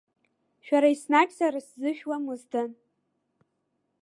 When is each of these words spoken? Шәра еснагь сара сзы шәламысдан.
Шәра 0.65 0.89
еснагь 0.93 1.33
сара 1.37 1.59
сзы 1.67 1.89
шәламысдан. 1.97 2.71